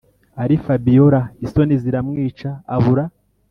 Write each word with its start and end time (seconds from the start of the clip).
ari 0.43 0.55
fabiora 0.63 1.21
isoni 1.45 1.75
ziramwica 1.83 2.49
abura 2.75 3.03